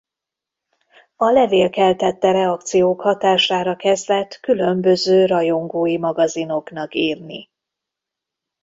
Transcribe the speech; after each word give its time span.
A 1.15 1.25
levél 1.31 1.69
keltette 1.69 2.31
reakciók 2.31 3.01
hatására 3.01 3.75
kezdett 3.75 4.37
különböző 4.41 5.25
rajongói 5.25 5.97
magazinoknak 5.97 6.93
írni. 6.95 7.49